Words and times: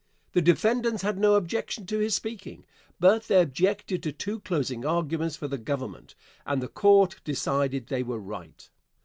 The 0.33 0.41
defendants 0.41 1.03
had 1.03 1.19
no 1.19 1.35
objection 1.35 1.85
to 1.85 1.99
his 1.99 2.15
speaking, 2.15 2.65
but 2.99 3.25
they 3.25 3.39
objected 3.39 4.01
to 4.01 4.11
two 4.11 4.39
closing 4.39 4.83
arguments 4.83 5.35
for 5.35 5.47
the 5.47 5.59
Government, 5.59 6.15
and 6.43 6.59
the 6.59 6.67
Court 6.67 7.17
decided 7.23 7.85
they 7.85 8.01
were 8.01 8.17
right. 8.17 8.67